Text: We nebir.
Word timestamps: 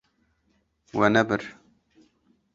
We 0.97 1.11
nebir. 1.13 1.45